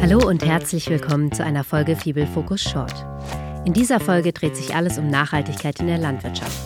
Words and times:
Hallo 0.00 0.28
und 0.28 0.44
herzlich 0.44 0.88
willkommen 0.88 1.32
zu 1.32 1.42
einer 1.42 1.64
Folge 1.64 1.96
Fibel 1.96 2.26
Focus 2.26 2.62
Short. 2.62 2.94
In 3.64 3.72
dieser 3.72 3.98
Folge 3.98 4.32
dreht 4.32 4.54
sich 4.54 4.74
alles 4.74 4.98
um 4.98 5.08
Nachhaltigkeit 5.08 5.80
in 5.80 5.86
der 5.86 5.98
Landwirtschaft. 5.98 6.56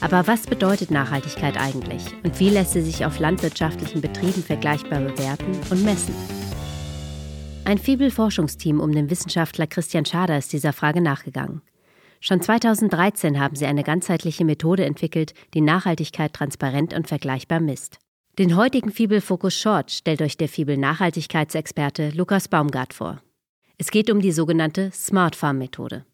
Aber 0.00 0.26
was 0.26 0.46
bedeutet 0.46 0.90
Nachhaltigkeit 0.90 1.56
eigentlich 1.56 2.02
und 2.24 2.40
wie 2.40 2.48
lässt 2.48 2.72
sie 2.72 2.82
sich 2.82 3.04
auf 3.04 3.18
landwirtschaftlichen 3.18 4.00
Betrieben 4.00 4.42
vergleichbar 4.42 5.00
bewerten 5.00 5.52
und 5.70 5.84
messen? 5.84 6.14
Ein 7.64 7.78
Fibel-Forschungsteam 7.78 8.80
um 8.80 8.92
den 8.92 9.10
Wissenschaftler 9.10 9.66
Christian 9.66 10.06
Schader 10.06 10.38
ist 10.38 10.52
dieser 10.52 10.72
Frage 10.72 11.00
nachgegangen. 11.00 11.62
Schon 12.20 12.40
2013 12.42 13.38
haben 13.38 13.56
sie 13.56 13.66
eine 13.66 13.84
ganzheitliche 13.84 14.44
Methode 14.44 14.84
entwickelt, 14.84 15.34
die 15.54 15.60
Nachhaltigkeit 15.60 16.32
transparent 16.32 16.94
und 16.94 17.06
vergleichbar 17.06 17.60
misst. 17.60 17.98
Den 18.40 18.56
heutigen 18.56 18.90
Fibel 18.90 19.20
Focus 19.20 19.54
Short 19.54 19.90
stellt 19.90 20.22
euch 20.22 20.38
der 20.38 20.48
Fibel 20.48 20.78
Nachhaltigkeitsexperte 20.78 22.08
Lukas 22.14 22.48
Baumgart 22.48 22.94
vor. 22.94 23.20
Es 23.76 23.90
geht 23.90 24.08
um 24.08 24.22
die 24.22 24.32
sogenannte 24.32 24.90
Smart 24.94 25.36
Farm 25.36 25.58
Methode. 25.58 26.06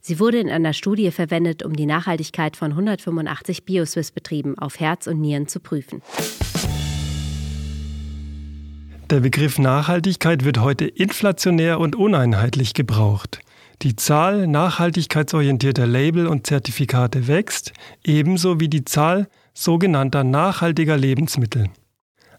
Sie 0.00 0.18
wurde 0.18 0.40
in 0.40 0.50
einer 0.50 0.72
Studie 0.72 1.12
verwendet, 1.12 1.62
um 1.64 1.76
die 1.76 1.86
Nachhaltigkeit 1.86 2.56
von 2.56 2.72
185 2.72 3.64
Bioswiss-Betrieben 3.64 4.58
auf 4.58 4.80
Herz 4.80 5.06
und 5.06 5.20
Nieren 5.20 5.46
zu 5.46 5.60
prüfen. 5.60 6.02
Der 9.08 9.20
Begriff 9.20 9.60
Nachhaltigkeit 9.60 10.44
wird 10.44 10.58
heute 10.58 10.86
inflationär 10.86 11.78
und 11.78 11.94
uneinheitlich 11.94 12.74
gebraucht. 12.74 13.38
Die 13.82 13.94
Zahl 13.94 14.48
nachhaltigkeitsorientierter 14.48 15.86
Label 15.86 16.26
und 16.26 16.48
Zertifikate 16.48 17.28
wächst, 17.28 17.72
ebenso 18.02 18.58
wie 18.58 18.68
die 18.68 18.84
Zahl 18.84 19.28
sogenannter 19.60 20.24
nachhaltiger 20.24 20.96
Lebensmittel. 20.96 21.68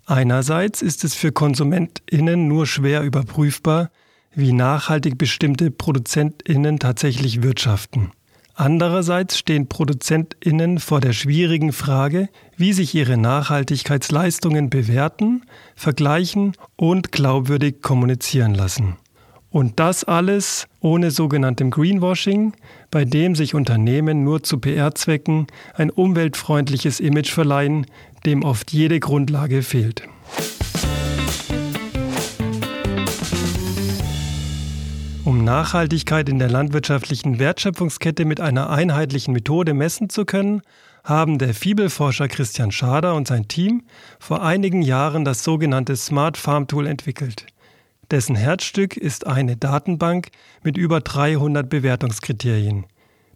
Einerseits 0.05 0.81
ist 0.81 1.03
es 1.03 1.13
für 1.13 1.31
Konsumentinnen 1.31 2.47
nur 2.47 2.65
schwer 2.65 3.03
überprüfbar, 3.03 3.91
wie 4.33 4.53
nachhaltig 4.53 5.17
bestimmte 5.17 5.69
Produzentinnen 5.69 6.79
tatsächlich 6.79 7.43
wirtschaften. 7.43 8.11
Andererseits 8.55 9.37
stehen 9.37 9.69
Produzentinnen 9.69 10.79
vor 10.79 10.99
der 10.99 11.13
schwierigen 11.13 11.73
Frage, 11.73 12.29
wie 12.57 12.73
sich 12.73 12.93
ihre 12.95 13.17
Nachhaltigkeitsleistungen 13.17 14.69
bewerten, 14.69 15.43
vergleichen 15.75 16.53
und 16.75 17.11
glaubwürdig 17.11 17.81
kommunizieren 17.81 18.53
lassen. 18.53 18.97
Und 19.51 19.81
das 19.81 20.05
alles 20.05 20.65
ohne 20.79 21.11
sogenanntem 21.11 21.71
Greenwashing, 21.71 22.53
bei 22.89 23.03
dem 23.03 23.35
sich 23.35 23.53
Unternehmen 23.53 24.23
nur 24.23 24.43
zu 24.43 24.59
PR-Zwecken 24.59 25.47
ein 25.73 25.89
umweltfreundliches 25.89 27.01
Image 27.01 27.29
verleihen, 27.29 27.85
dem 28.25 28.43
oft 28.43 28.71
jede 28.71 29.01
Grundlage 29.01 29.61
fehlt. 29.61 30.03
Um 35.25 35.43
Nachhaltigkeit 35.43 36.29
in 36.29 36.39
der 36.39 36.49
landwirtschaftlichen 36.49 37.37
Wertschöpfungskette 37.37 38.23
mit 38.23 38.39
einer 38.39 38.69
einheitlichen 38.69 39.33
Methode 39.33 39.73
messen 39.73 40.09
zu 40.09 40.23
können, 40.23 40.61
haben 41.03 41.39
der 41.39 41.53
Fibelforscher 41.53 42.29
Christian 42.29 42.71
Schader 42.71 43.15
und 43.15 43.27
sein 43.27 43.47
Team 43.47 43.83
vor 44.17 44.43
einigen 44.43 44.81
Jahren 44.81 45.25
das 45.25 45.43
sogenannte 45.43 45.95
Smart 45.97 46.37
Farm 46.37 46.67
Tool 46.67 46.87
entwickelt. 46.87 47.47
Dessen 48.11 48.35
Herzstück 48.35 48.97
ist 48.97 49.25
eine 49.25 49.55
Datenbank 49.55 50.31
mit 50.63 50.75
über 50.75 50.99
300 50.99 51.69
Bewertungskriterien. 51.69 52.85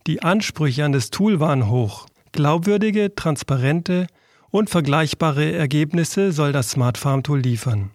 Die 0.05 0.21
Ansprüche 0.21 0.83
an 0.83 0.91
das 0.91 1.11
Tool 1.11 1.39
waren 1.39 1.69
hoch. 1.69 2.07
Glaubwürdige, 2.33 3.15
transparente 3.15 4.07
und 4.49 4.69
vergleichbare 4.69 5.53
Ergebnisse 5.53 6.33
soll 6.33 6.51
das 6.51 6.71
Smart 6.71 6.97
Farm 6.97 7.23
Tool 7.23 7.39
liefern. 7.39 7.91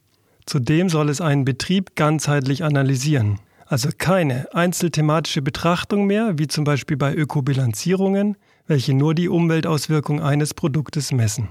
Zudem 0.46 0.88
soll 0.88 1.10
es 1.10 1.20
einen 1.20 1.44
Betrieb 1.44 1.96
ganzheitlich 1.96 2.64
analysieren. 2.64 3.40
Also 3.66 3.90
keine 3.96 4.48
einzelthematische 4.54 5.42
Betrachtung 5.42 6.06
mehr, 6.06 6.38
wie 6.38 6.48
zum 6.48 6.64
Beispiel 6.64 6.96
bei 6.96 7.14
Ökobilanzierungen, 7.14 8.38
welche 8.66 8.94
nur 8.94 9.14
die 9.14 9.28
Umweltauswirkung 9.28 10.22
eines 10.22 10.54
Produktes 10.54 11.12
messen. 11.12 11.48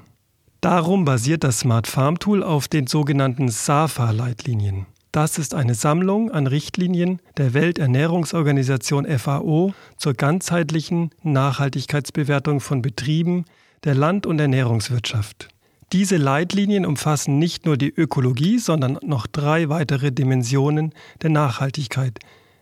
Darum 0.60 1.06
basiert 1.06 1.44
das 1.44 1.60
Smart 1.60 1.86
Farm 1.86 2.18
Tool 2.18 2.44
auf 2.44 2.68
den 2.68 2.88
sogenannten 2.88 3.50
SAFA-Leitlinien. 3.50 4.88
Das 5.12 5.40
ist 5.40 5.56
eine 5.56 5.74
Sammlung 5.74 6.30
an 6.30 6.46
Richtlinien 6.46 7.20
der 7.38 7.56
Welternährungsorganisation 7.56 9.08
FAO 9.18 9.74
zur 9.98 10.14
ganzheitlichen 10.14 11.10
Nachhaltigkeitsbewertung 11.24 12.60
von 12.60 12.84
Betrieben 12.84 13.46
der 13.86 13.96
Land- 13.96 14.28
und 14.28 14.40
Ernährungswirtschaft. 14.40 15.48
Diese 15.94 16.18
Leitlinien 16.18 16.86
umfassen 16.86 17.40
nicht 17.40 17.66
nur 17.66 17.76
die 17.76 17.90
Ökologie, 17.90 18.60
sondern 18.60 19.00
noch 19.02 19.26
drei 19.26 19.70
weitere 19.70 20.12
Dimensionen 20.12 20.94
der 21.24 21.32
Nachhaltigkeit, 21.32 22.20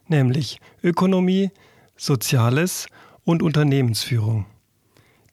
nämlich 0.07 0.62
Ökonomie, 0.81 1.50
Soziales 1.97 2.88
und 3.25 3.44
Unternehmensführung. 3.44 4.46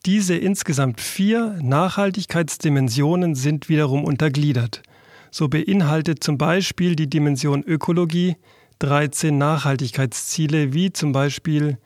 Diese 0.05 0.35
insgesamt 0.35 1.01
vier 1.01 1.61
Nachhaltigkeitsdimensionen 1.63 3.37
sind 3.37 3.69
wiederum 3.69 4.03
untergliedert– 4.05 4.83
so 5.35 5.49
beinhaltet 5.49 6.23
zum 6.23 6.39
Beispiel 6.39 6.95
die 6.95 7.11
Dimension 7.11 7.65
Ökologie 7.65 8.37
13 8.79 9.37
Nachhaltigkeitsziele 9.37 10.73
wie 10.75 10.93
zum 10.93 11.11
Beispiel 11.11 11.79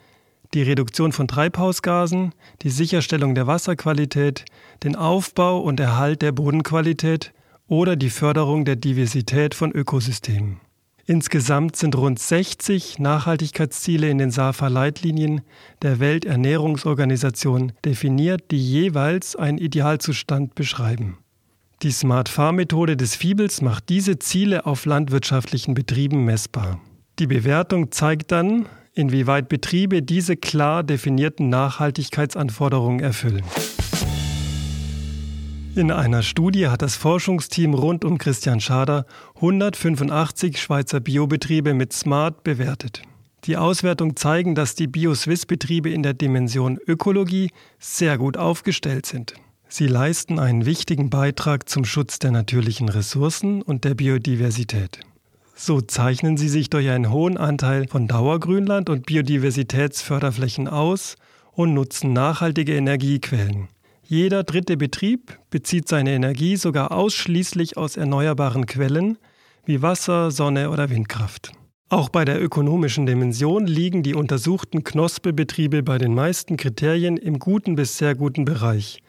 die 0.53 0.60
Reduktion 0.60 1.12
von 1.12 1.28
Treibhausgasen, 1.28 2.34
die 2.60 2.69
Sicherstellung 2.69 3.34
der 3.34 3.47
Wasserqualität, 3.47 4.44
den 4.84 4.97
Aufbau 4.97 5.60
und 5.60 5.81
Erhalt 5.81 6.20
der 6.20 6.32
Bodenqualität 6.32 7.32
oder 7.69 7.97
die 7.97 8.10
Förderung 8.10 8.66
der 8.66 8.76
Diversität 8.76 9.54
von 9.54 9.72
Ökosystemen. 9.72 10.60
Insgesamt 11.06 11.76
sind 11.76 11.97
rund 11.97 12.19
60 12.19 12.98
Nachhaltigkeitsziele 12.98 14.10
in 14.10 14.19
den 14.19 14.31
SAFA-Leitlinien 14.31 15.41
der 15.81 16.00
Welternährungsorganisation 16.00 17.72
definiert, 17.82 18.50
die 18.50 18.58
jeweils 18.58 19.37
einen 19.37 19.56
Idealzustand 19.56 20.54
beschreiben. 20.54 21.16
Die 21.83 21.93
Smart 21.93 22.28
Farm 22.28 22.56
Methode 22.56 22.97
des 22.97 23.15
Fiebels 23.15 23.62
macht 23.62 23.89
diese 23.89 24.19
Ziele 24.19 24.66
auf 24.66 24.84
landwirtschaftlichen 24.84 25.75
Betrieben 25.75 26.25
messbar. 26.25 26.81
Die 27.21 27.28
Bewertung 27.28 27.93
zeigt 27.93 28.33
dann, 28.33 28.66
inwieweit 28.94 29.49
Betriebe 29.49 30.03
diese 30.03 30.37
klar 30.37 30.83
definierten 30.83 31.49
Nachhaltigkeitsanforderungen 31.50 32.99
erfüllen. 32.99 33.44
In 35.77 35.93
einer 35.93 36.22
Studie 36.22 36.67
hat 36.67 36.83
das 36.83 36.97
Forschungsteam 36.97 37.75
rund 37.75 38.05
um 38.05 38.19
Christian 38.19 38.59
Schader 38.59 39.06
185 39.37 40.61
Schweizer 40.61 40.99
Biobetriebe 40.99 41.75
mit 41.75 41.93
Smart 41.93 42.43
bewertet. 42.43 43.03
Die 43.44 43.56
Auswertungen 43.56 44.17
zeigen, 44.17 44.56
dass 44.56 44.75
die 44.75 44.88
Bio-Swiss-Betriebe 44.88 45.91
in 45.91 46.03
der 46.03 46.15
Dimension 46.15 46.77
Ökologie 46.88 47.50
sehr 47.78 48.19
gut 48.19 48.37
aufgestellt 48.37 49.06
sind. 49.06 49.34
Sie 49.71 49.87
leisten 49.87 50.39
einen 50.39 50.65
wichtigen 50.65 51.11
Beitrag 51.11 51.69
zum 51.69 51.84
Schutz 51.84 52.19
der 52.19 52.31
natürlichen 52.31 52.89
Ressourcen 52.89 53.61
und 53.61 53.84
der 53.84 53.95
Biodiversität. 53.95 55.01
So 55.55 55.81
zeichnen 55.83 56.39
sie 56.39 56.49
sich 56.49 56.71
durch 56.71 56.89
einen 56.89 57.11
hohen 57.11 57.37
Anteil 57.37 57.87
von 57.87 58.09
Dauergrünland 58.09 58.89
und 58.89 59.05
Biodiversitätsförderflächen 59.05 60.69
aus 60.69 61.17
und 61.53 61.75
nutzen 61.75 62.12
nachhaltige 62.15 62.75
Energiequellen. 62.75 63.69
Jeder 64.05 64.43
dritte 64.43 64.79
Betrieb 64.79 65.39
bezieht 65.51 65.87
seine 65.87 66.12
Energie 66.12 66.56
sogar 66.56 66.93
ausschließlich 66.93 67.77
aus 67.77 67.99
erneuerbaren 67.99 68.65
Quellen 68.65 69.19
wie 69.67 69.83
Wasser, 69.83 70.31
Sonne 70.31 70.71
oder 70.71 70.89
Windkraft. 70.89 71.53
Auch 71.91 72.09
bei 72.09 72.25
der 72.25 72.43
ökonomischen 72.43 73.05
Dimension 73.05 73.67
liegen 73.67 74.03
die 74.03 74.15
untersuchten 74.15 74.83
Knospelbetriebe 74.83 75.83
bei 75.83 75.99
den 75.99 76.15
meisten 76.15 76.56
Kriterien 76.56 77.19
im 77.19 77.39
guten 77.39 77.75
bis 77.75 77.99
sehr 77.99 78.15
guten 78.15 78.47
Bereich. 78.47 79.03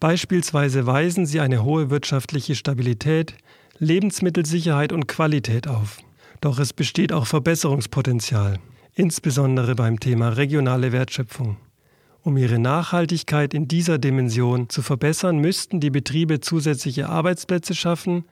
Beispielsweise 0.00 0.86
weisen 0.86 1.26
sie 1.26 1.40
eine 1.40 1.62
hohe 1.62 1.90
wirtschaftliche 1.90 2.54
Stabilität, 2.54 3.34
Lebensmittelsicherheit 3.78 4.92
und 4.92 5.08
Qualität 5.08 5.68
auf. 5.68 5.98
Doch 6.40 6.58
es 6.58 6.72
besteht 6.72 7.12
auch 7.12 7.26
Verbesserungspotenzial, 7.26 8.58
insbesondere 8.94 9.74
beim 9.74 10.00
Thema 10.00 10.30
regionale 10.30 10.92
Wertschöpfung. 10.92 11.58
Um 12.22 12.38
ihre 12.38 12.58
Nachhaltigkeit 12.58 13.52
in 13.52 13.68
dieser 13.68 13.98
Dimension 13.98 14.70
zu 14.70 14.80
verbessern, 14.80 15.38
müssten 15.38 15.80
die 15.80 15.90
Betriebe 15.90 16.40
zusätzliche 16.40 17.08
Arbeitsplätze 17.10 17.74
schaffen, 17.74 18.24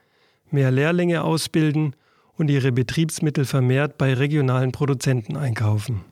mehr 0.51 0.71
Lehrlinge 0.71 1.23
ausbilden 1.23 1.95
und 2.37 2.49
ihre 2.51 2.73
Betriebsmittel 2.73 3.45
vermehrt 3.45 3.99
bei 3.99 4.15
regionalen 4.15 4.73
Produzenten 4.73 5.37
einkaufen. 5.37 6.03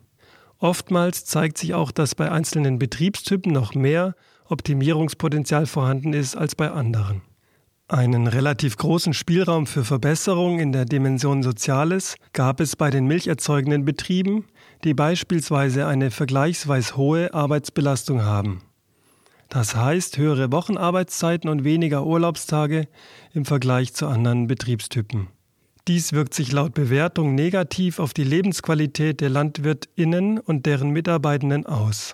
Oftmals 0.59 1.25
zeigt 1.25 1.57
sich 1.57 1.73
auch, 1.73 1.91
dass 1.91 2.13
bei 2.13 2.31
einzelnen 2.31 2.77
Betriebstypen 2.77 3.51
noch 3.51 3.73
mehr 3.73 4.15
Optimierungspotenzial 4.49 5.65
vorhanden 5.65 6.13
ist 6.13 6.35
als 6.35 6.55
bei 6.55 6.71
anderen. 6.71 7.21
Einen 7.89 8.27
relativ 8.27 8.75
großen 8.75 9.13
Spielraum 9.13 9.65
für 9.65 9.85
Verbesserung 9.85 10.59
in 10.59 10.73
der 10.73 10.83
Dimension 10.83 11.41
Soziales 11.41 12.15
gab 12.33 12.59
es 12.59 12.75
bei 12.75 12.89
den 12.89 13.05
milcherzeugenden 13.05 13.85
Betrieben, 13.85 14.45
die 14.83 14.93
beispielsweise 14.93 15.87
eine 15.87 16.11
vergleichsweise 16.11 16.97
hohe 16.97 17.33
Arbeitsbelastung 17.33 18.23
haben. 18.23 18.61
Das 19.49 19.75
heißt 19.75 20.17
höhere 20.17 20.51
Wochenarbeitszeiten 20.51 21.49
und 21.49 21.63
weniger 21.63 22.05
Urlaubstage 22.05 22.87
im 23.33 23.45
Vergleich 23.45 23.93
zu 23.93 24.07
anderen 24.07 24.47
Betriebstypen. 24.47 25.27
Dies 25.87 26.11
wirkt 26.11 26.33
sich 26.33 26.51
laut 26.51 26.73
Bewertung 26.73 27.33
negativ 27.35 27.99
auf 27.99 28.13
die 28.13 28.25
Lebensqualität 28.25 29.21
der 29.21 29.29
Landwirtinnen 29.29 30.37
und 30.39 30.65
deren 30.65 30.89
Mitarbeitenden 30.89 31.65
aus. 31.65 32.11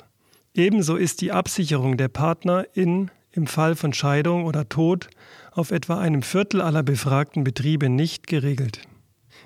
Ebenso 0.55 0.97
ist 0.97 1.21
die 1.21 1.31
Absicherung 1.31 1.97
der 1.97 2.09
PartnerInnen 2.09 3.09
im 3.31 3.47
Fall 3.47 3.75
von 3.75 3.91
Scheidung 3.91 4.45
oder 4.45 4.69
Tod 4.69 5.09
auf 5.51 5.71
etwa 5.71 5.99
einem 5.99 6.21
Viertel 6.21 6.61
aller 6.61 6.83
befragten 6.83 7.43
Betriebe 7.43 7.89
nicht 7.89 8.27
geregelt. 8.27 8.81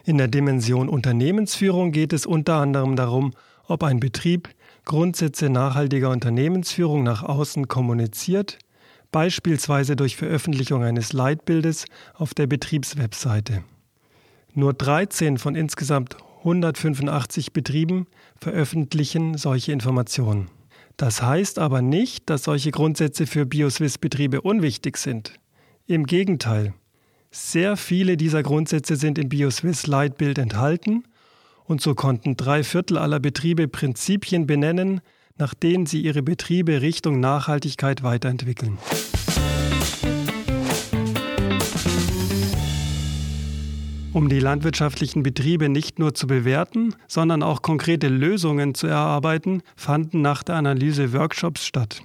In 0.04 0.18
der 0.18 0.28
Dimension 0.28 0.90
Unternehmensführung 0.90 1.94
geht 1.94 2.12
es 2.12 2.26
unter 2.26 2.56
anderem 2.56 2.98
darum, 2.98 3.32
ob 3.68 3.84
ein 3.84 4.02
Betrieb 4.02 4.50
Grundsätze 4.84 5.50
nachhaltiger 5.50 6.10
Unternehmensführung 6.10 7.04
nach 7.04 7.24
außen 7.24 7.70
kommuniziert, 7.70 8.60
beispielsweise 9.12 9.96
durch 9.96 10.18
Veröffentlichung 10.18 10.84
eines 10.84 11.14
Leitbildes 11.14 11.86
auf 12.16 12.34
der 12.34 12.48
Betriebswebseite. 12.48 13.64
Nur 14.54 14.74
13 14.74 15.38
von 15.38 15.56
insgesamt 15.56 16.18
185 16.40 17.54
Betrieben 17.54 18.08
veröffentlichen 18.40 19.38
solche 19.38 19.72
Informationen. 19.72 20.50
Das 20.98 21.22
heißt 21.22 21.60
aber 21.60 21.84
nicht, 21.84 22.28
dass 22.30 22.44
solche 22.44 22.72
Grundsätze 22.72 23.28
für 23.28 23.46
Bioswiss-Betriebe 23.46 24.42
unwichtig 24.42 24.98
sind. 24.98 25.34
Im 25.86 26.06
Gegenteil. 26.06 26.74
Sehr 27.30 27.78
viele 27.78 28.18
dieser 28.18 28.42
Grundsätze 28.42 28.96
sind 28.96 29.20
im 29.20 29.30
Bioswiss 29.30 29.86
Leitbild 29.86 30.40
enthalten 30.40 31.04
und 31.66 31.82
so 31.82 31.94
konnten 31.94 32.36
drei 32.36 32.64
Viertel 32.64 32.98
aller 32.98 33.20
Betriebe 33.20 33.68
Prinzipien 33.68 34.48
benennen, 34.48 35.02
nach 35.38 35.54
denen 35.54 35.86
sie 35.86 36.02
ihre 36.02 36.24
Betriebe 36.24 36.82
Richtung 36.82 37.20
Nachhaltigkeit 37.20 38.02
weiterentwickeln. 38.02 38.80
Um 44.18 44.30
die 44.30 44.40
landwirtschaftlichen 44.40 45.22
Betriebe 45.22 45.70
nicht 45.70 46.00
nur 46.00 46.16
zu 46.16 46.26
bewerten, 46.26 46.96
sondern 47.08 47.44
auch 47.44 47.62
konkrete 47.62 48.08
Lösungen 48.08 48.74
zu 48.74 48.88
erarbeiten, 48.88 49.62
fanden 49.76 50.24
nach 50.24 50.42
der 50.42 50.56
Analyse 50.56 51.14
Workshops 51.14 51.68
statt. 51.68 52.02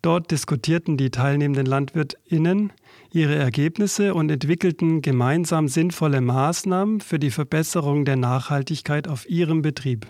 Dort 0.00 0.30
diskutierten 0.30 0.96
die 0.96 1.10
teilnehmenden 1.10 1.66
Landwirtinnen 1.66 2.72
ihre 3.12 3.34
Ergebnisse 3.34 4.14
und 4.14 4.30
entwickelten 4.30 5.02
gemeinsam 5.02 5.68
sinnvolle 5.68 6.22
Maßnahmen 6.22 7.02
für 7.02 7.18
die 7.18 7.30
Verbesserung 7.30 8.06
der 8.06 8.16
Nachhaltigkeit 8.16 9.06
auf 9.06 9.28
ihrem 9.28 9.60
Betrieb. 9.60 10.06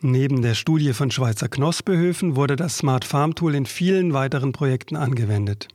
Neben 0.00 0.42
der 0.42 0.54
Studie 0.54 0.92
von 0.92 1.12
Schweizer 1.12 1.48
Knosbehöfen 1.48 2.34
wurde 2.34 2.56
das 2.56 2.78
Smart 2.78 3.04
Farm 3.04 3.36
Tool 3.36 3.54
in 3.54 3.64
vielen 3.64 4.12
weiteren 4.12 4.50
Projekten 4.50 4.96
angewendet. 4.96 5.68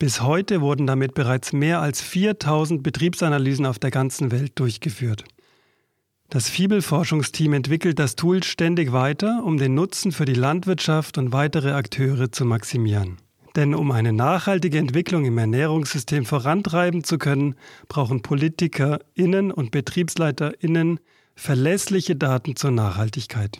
Bis 0.00 0.22
heute 0.22 0.62
wurden 0.62 0.86
damit 0.86 1.12
bereits 1.12 1.52
mehr 1.52 1.82
als 1.82 2.00
4000 2.00 2.82
Betriebsanalysen 2.82 3.66
auf 3.66 3.78
der 3.78 3.90
ganzen 3.90 4.32
Welt 4.32 4.52
durchgeführt. 4.58 5.24
Das 6.30 6.48
Fibel-Forschungsteam 6.48 7.52
entwickelt 7.52 7.98
das 7.98 8.16
Tool 8.16 8.42
ständig 8.42 8.92
weiter, 8.92 9.42
um 9.44 9.58
den 9.58 9.74
Nutzen 9.74 10.12
für 10.12 10.24
die 10.24 10.32
Landwirtschaft 10.32 11.18
und 11.18 11.34
weitere 11.34 11.72
Akteure 11.72 12.32
zu 12.32 12.46
maximieren. 12.46 13.18
Denn 13.56 13.74
um 13.74 13.90
eine 13.90 14.14
nachhaltige 14.14 14.78
Entwicklung 14.78 15.26
im 15.26 15.36
Ernährungssystem 15.36 16.24
vorantreiben 16.24 17.04
zu 17.04 17.18
können, 17.18 17.54
brauchen 17.88 18.22
PolitikerInnen 18.22 19.52
und 19.52 19.70
BetriebsleiterInnen 19.70 20.98
verlässliche 21.34 22.16
Daten 22.16 22.56
zur 22.56 22.70
Nachhaltigkeit. 22.70 23.58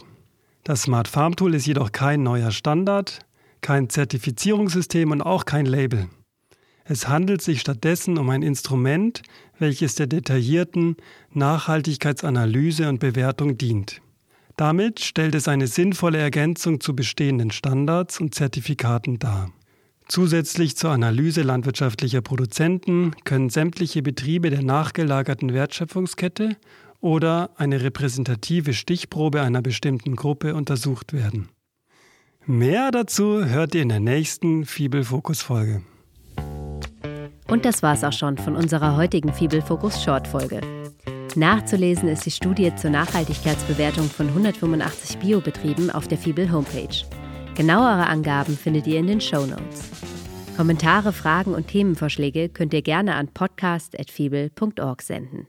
Das 0.65 0.85
Smart 0.85 1.07
Farm 1.07 1.37
Tool 1.37 1.55
ist 1.55 1.67
jedoch 1.67 1.93
kein 1.93 2.23
neuer 2.23 2.51
Standard, 2.51 3.19
kein 3.61 3.91
Zertifizierungssystem 3.91 5.11
und 5.11 5.21
auch 5.21 5.45
kein 5.45 5.67
Label. 5.67 6.09
Es 6.91 7.07
handelt 7.07 7.41
sich 7.41 7.61
stattdessen 7.61 8.19
um 8.19 8.31
ein 8.31 8.43
Instrument, 8.43 9.23
welches 9.61 9.95
der 9.95 10.09
detaillierten 10.09 10.97
Nachhaltigkeitsanalyse 11.33 12.89
und 12.89 12.99
Bewertung 12.99 13.57
dient. 13.57 14.03
Damit 14.57 14.99
stellt 14.99 15.37
es 15.37 15.47
eine 15.47 15.69
sinnvolle 15.69 16.19
Ergänzung 16.19 16.81
zu 16.81 16.97
bestehenden 16.97 17.53
Standards 17.53 18.19
und 18.19 18.35
Zertifikaten 18.35 19.21
dar. 19.21 19.53
Zusätzlich 20.09 20.77
zur 20.77 20.91
Analyse 20.91 21.43
landwirtschaftlicher 21.43 22.23
Produzenten 22.23 23.13
können 23.23 23.51
sämtliche 23.51 24.03
Betriebe 24.03 24.51
der 24.51 24.65
nachgelagerten 24.65 25.55
Wertschöpfungskette 25.55 26.57
oder 27.01 27.51
eine 27.55 27.83
repräsentative 27.83 28.75
Stichprobe 28.75 29.43
einer 29.43 29.63
bestimmten 29.63 30.17
Gruppe 30.17 30.57
untersucht 30.57 31.13
werden. 31.13 31.51
Mehr 32.47 32.91
dazu 32.91 33.45
hört 33.45 33.77
ihr 33.77 33.83
in 33.83 33.91
der 33.91 34.01
nächsten 34.01 34.65
Fibel-Fokus-Folge. 34.67 35.83
Und 37.51 37.65
das 37.65 37.83
war's 37.83 38.05
auch 38.05 38.13
schon 38.13 38.39
von 38.39 38.55
unserer 38.55 38.97
heutigen 38.97 39.33
Fibel 39.33 39.61
Focus 39.61 40.03
Short 40.03 40.29
Folge. 40.29 40.61
Nachzulesen 41.35 42.09
ist 42.09 42.25
die 42.25 42.31
Studie 42.31 42.75
zur 42.77 42.91
Nachhaltigkeitsbewertung 42.91 44.05
von 44.09 44.29
185 44.29 45.19
Biobetrieben 45.19 45.91
auf 45.91 46.07
der 46.07 46.19
Fibel 46.19 46.51
Homepage. 46.51 47.05
Genauere 47.57 48.07
Angaben 48.07 48.57
findet 48.57 48.87
ihr 48.87 49.01
in 49.01 49.09
den 49.09 49.21
Show 49.21 49.47
Notes. 49.47 49.91
Kommentare, 50.57 51.13
Fragen 51.13 51.55
und 51.55 51.69
Themenvorschläge 51.69 52.49
könnt 52.51 52.73
ihr 52.73 52.83
gerne 52.83 53.15
an 53.15 53.29
podcast.fibel.org 53.29 55.03
senden. 55.03 55.49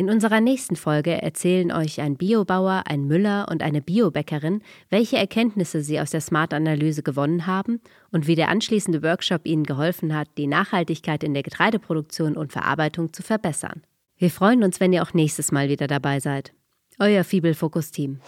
In 0.00 0.08
unserer 0.08 0.40
nächsten 0.40 0.76
Folge 0.76 1.20
erzählen 1.20 1.70
euch 1.70 2.00
ein 2.00 2.16
Biobauer, 2.16 2.84
ein 2.86 3.06
Müller 3.06 3.48
und 3.50 3.62
eine 3.62 3.82
Biobäckerin, 3.82 4.62
welche 4.88 5.18
Erkenntnisse 5.18 5.82
sie 5.82 6.00
aus 6.00 6.10
der 6.10 6.22
Smart-Analyse 6.22 7.02
gewonnen 7.02 7.46
haben 7.46 7.82
und 8.10 8.26
wie 8.26 8.34
der 8.34 8.48
anschließende 8.48 9.02
Workshop 9.02 9.42
ihnen 9.44 9.64
geholfen 9.64 10.16
hat, 10.16 10.28
die 10.38 10.46
Nachhaltigkeit 10.46 11.22
in 11.22 11.34
der 11.34 11.42
Getreideproduktion 11.42 12.38
und 12.38 12.50
Verarbeitung 12.50 13.12
zu 13.12 13.22
verbessern. 13.22 13.82
Wir 14.16 14.30
freuen 14.30 14.64
uns, 14.64 14.80
wenn 14.80 14.94
ihr 14.94 15.02
auch 15.02 15.12
nächstes 15.12 15.52
Mal 15.52 15.68
wieder 15.68 15.86
dabei 15.86 16.18
seid. 16.18 16.54
Euer 16.98 17.22
Fibel 17.22 17.52
Fokus 17.52 17.90
Team. 17.90 18.20